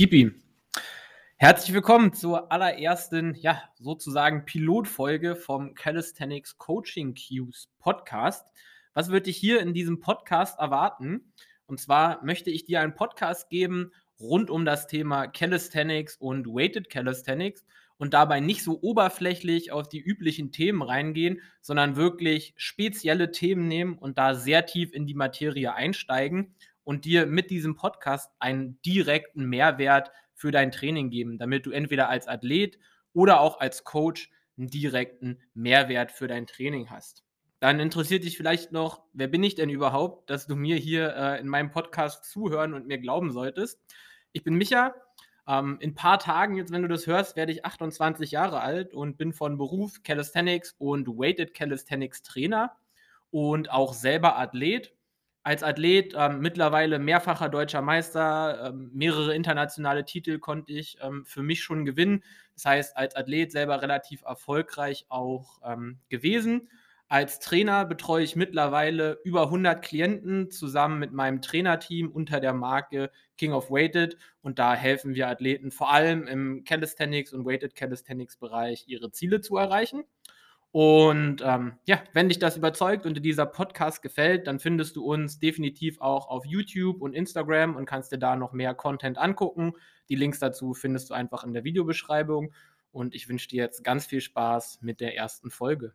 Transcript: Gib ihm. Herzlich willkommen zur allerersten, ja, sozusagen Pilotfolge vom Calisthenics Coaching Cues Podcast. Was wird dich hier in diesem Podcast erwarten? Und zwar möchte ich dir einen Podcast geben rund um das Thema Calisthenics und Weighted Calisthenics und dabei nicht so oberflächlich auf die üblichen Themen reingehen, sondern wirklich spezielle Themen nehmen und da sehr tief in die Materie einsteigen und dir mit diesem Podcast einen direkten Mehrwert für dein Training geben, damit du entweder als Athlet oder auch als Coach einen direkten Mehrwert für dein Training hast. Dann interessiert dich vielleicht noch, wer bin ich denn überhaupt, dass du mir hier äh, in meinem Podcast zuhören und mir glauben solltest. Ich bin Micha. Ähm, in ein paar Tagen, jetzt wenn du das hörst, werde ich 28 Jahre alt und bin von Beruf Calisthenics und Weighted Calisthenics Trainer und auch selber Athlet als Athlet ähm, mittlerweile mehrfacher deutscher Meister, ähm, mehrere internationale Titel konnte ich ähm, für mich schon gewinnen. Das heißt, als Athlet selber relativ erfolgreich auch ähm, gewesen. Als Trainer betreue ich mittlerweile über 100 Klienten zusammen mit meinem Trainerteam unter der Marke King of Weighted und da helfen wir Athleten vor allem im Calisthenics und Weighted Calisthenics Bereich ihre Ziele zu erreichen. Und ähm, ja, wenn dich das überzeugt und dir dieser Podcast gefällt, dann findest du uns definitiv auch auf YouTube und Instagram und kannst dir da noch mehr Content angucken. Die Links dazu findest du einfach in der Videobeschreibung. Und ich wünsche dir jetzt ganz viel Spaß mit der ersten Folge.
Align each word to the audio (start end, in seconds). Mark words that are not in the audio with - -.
Gib 0.00 0.14
ihm. 0.14 0.42
Herzlich 1.36 1.74
willkommen 1.74 2.14
zur 2.14 2.50
allerersten, 2.50 3.34
ja, 3.34 3.62
sozusagen 3.78 4.46
Pilotfolge 4.46 5.36
vom 5.36 5.74
Calisthenics 5.74 6.56
Coaching 6.56 7.14
Cues 7.14 7.68
Podcast. 7.80 8.48
Was 8.94 9.10
wird 9.10 9.26
dich 9.26 9.36
hier 9.36 9.60
in 9.60 9.74
diesem 9.74 10.00
Podcast 10.00 10.58
erwarten? 10.58 11.34
Und 11.66 11.80
zwar 11.80 12.24
möchte 12.24 12.48
ich 12.48 12.64
dir 12.64 12.80
einen 12.80 12.94
Podcast 12.94 13.50
geben 13.50 13.92
rund 14.18 14.48
um 14.48 14.64
das 14.64 14.86
Thema 14.86 15.26
Calisthenics 15.26 16.16
und 16.16 16.46
Weighted 16.46 16.88
Calisthenics 16.88 17.66
und 17.98 18.14
dabei 18.14 18.40
nicht 18.40 18.64
so 18.64 18.80
oberflächlich 18.80 19.70
auf 19.70 19.86
die 19.86 20.00
üblichen 20.00 20.50
Themen 20.50 20.80
reingehen, 20.80 21.42
sondern 21.60 21.96
wirklich 21.96 22.54
spezielle 22.56 23.32
Themen 23.32 23.68
nehmen 23.68 23.98
und 23.98 24.16
da 24.16 24.34
sehr 24.34 24.64
tief 24.64 24.94
in 24.94 25.04
die 25.04 25.12
Materie 25.12 25.74
einsteigen 25.74 26.54
und 26.84 27.04
dir 27.04 27.26
mit 27.26 27.50
diesem 27.50 27.76
Podcast 27.76 28.30
einen 28.38 28.80
direkten 28.82 29.44
Mehrwert 29.44 30.10
für 30.34 30.50
dein 30.50 30.72
Training 30.72 31.10
geben, 31.10 31.38
damit 31.38 31.66
du 31.66 31.70
entweder 31.70 32.08
als 32.08 32.26
Athlet 32.26 32.78
oder 33.12 33.40
auch 33.40 33.60
als 33.60 33.84
Coach 33.84 34.30
einen 34.56 34.68
direkten 34.68 35.38
Mehrwert 35.54 36.12
für 36.12 36.28
dein 36.28 36.46
Training 36.46 36.90
hast. 36.90 37.24
Dann 37.60 37.78
interessiert 37.78 38.24
dich 38.24 38.38
vielleicht 38.38 38.72
noch, 38.72 39.02
wer 39.12 39.28
bin 39.28 39.42
ich 39.42 39.54
denn 39.54 39.68
überhaupt, 39.68 40.30
dass 40.30 40.46
du 40.46 40.56
mir 40.56 40.76
hier 40.76 41.14
äh, 41.14 41.40
in 41.40 41.46
meinem 41.46 41.70
Podcast 41.70 42.24
zuhören 42.24 42.72
und 42.72 42.86
mir 42.86 42.98
glauben 42.98 43.32
solltest. 43.32 43.78
Ich 44.32 44.42
bin 44.42 44.54
Micha. 44.54 44.94
Ähm, 45.46 45.76
in 45.80 45.90
ein 45.90 45.94
paar 45.94 46.18
Tagen, 46.18 46.56
jetzt 46.56 46.72
wenn 46.72 46.82
du 46.82 46.88
das 46.88 47.06
hörst, 47.06 47.36
werde 47.36 47.52
ich 47.52 47.66
28 47.66 48.30
Jahre 48.30 48.60
alt 48.60 48.94
und 48.94 49.18
bin 49.18 49.34
von 49.34 49.58
Beruf 49.58 50.02
Calisthenics 50.02 50.74
und 50.78 51.06
Weighted 51.06 51.52
Calisthenics 51.52 52.22
Trainer 52.22 52.76
und 53.30 53.70
auch 53.70 53.92
selber 53.92 54.38
Athlet 54.38 54.94
als 55.50 55.64
Athlet 55.64 56.14
ähm, 56.16 56.38
mittlerweile 56.38 57.00
mehrfacher 57.00 57.48
deutscher 57.48 57.82
Meister, 57.82 58.68
ähm, 58.68 58.88
mehrere 58.94 59.34
internationale 59.34 60.04
Titel 60.04 60.38
konnte 60.38 60.72
ich 60.72 60.96
ähm, 61.02 61.24
für 61.26 61.42
mich 61.42 61.60
schon 61.60 61.84
gewinnen. 61.84 62.22
Das 62.54 62.66
heißt, 62.66 62.96
als 62.96 63.16
Athlet 63.16 63.50
selber 63.50 63.82
relativ 63.82 64.22
erfolgreich 64.22 65.06
auch 65.08 65.60
ähm, 65.64 65.98
gewesen. 66.08 66.68
Als 67.08 67.40
Trainer 67.40 67.84
betreue 67.84 68.22
ich 68.22 68.36
mittlerweile 68.36 69.18
über 69.24 69.42
100 69.42 69.82
Klienten 69.82 70.52
zusammen 70.52 71.00
mit 71.00 71.10
meinem 71.12 71.42
Trainerteam 71.42 72.12
unter 72.12 72.38
der 72.38 72.52
Marke 72.52 73.10
King 73.36 73.52
of 73.52 73.72
Weighted 73.72 74.18
und 74.42 74.60
da 74.60 74.74
helfen 74.76 75.16
wir 75.16 75.26
Athleten 75.26 75.72
vor 75.72 75.90
allem 75.90 76.28
im 76.28 76.62
Calisthenics 76.62 77.32
und 77.32 77.44
Weighted 77.44 77.74
Calisthenics 77.74 78.36
Bereich 78.36 78.84
ihre 78.86 79.10
Ziele 79.10 79.40
zu 79.40 79.56
erreichen. 79.56 80.04
Und 80.72 81.42
ähm, 81.44 81.78
ja, 81.86 82.00
wenn 82.12 82.28
dich 82.28 82.38
das 82.38 82.56
überzeugt 82.56 83.04
und 83.04 83.16
dir 83.16 83.20
dieser 83.20 83.46
Podcast 83.46 84.02
gefällt, 84.02 84.46
dann 84.46 84.60
findest 84.60 84.94
du 84.94 85.04
uns 85.04 85.40
definitiv 85.40 86.00
auch 86.00 86.28
auf 86.28 86.46
YouTube 86.46 87.02
und 87.02 87.12
Instagram 87.12 87.74
und 87.74 87.86
kannst 87.86 88.12
dir 88.12 88.18
da 88.18 88.36
noch 88.36 88.52
mehr 88.52 88.74
Content 88.74 89.18
angucken. 89.18 89.72
Die 90.08 90.14
Links 90.14 90.38
dazu 90.38 90.74
findest 90.74 91.10
du 91.10 91.14
einfach 91.14 91.42
in 91.42 91.52
der 91.52 91.64
Videobeschreibung. 91.64 92.52
Und 92.92 93.14
ich 93.14 93.28
wünsche 93.28 93.48
dir 93.48 93.62
jetzt 93.62 93.82
ganz 93.82 94.06
viel 94.06 94.20
Spaß 94.20 94.78
mit 94.82 95.00
der 95.00 95.16
ersten 95.16 95.50
Folge. 95.50 95.92